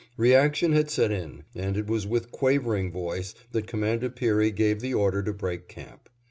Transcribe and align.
Reaction 0.17 0.71
had 0.71 0.89
set 0.89 1.11
in, 1.11 1.43
and 1.53 1.77
it 1.77 1.85
was 1.85 2.07
with 2.07 2.31
quavering 2.31 2.91
voice 2.91 3.35
that 3.51 3.67
Commander 3.67 4.09
Peary 4.09 4.49
gave 4.49 4.79
the 4.79 4.95
order 4.95 5.21
to 5.21 5.31
break 5.31 5.67
camp. 5.67 6.09